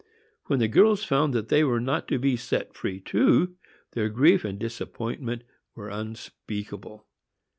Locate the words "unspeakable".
5.89-7.05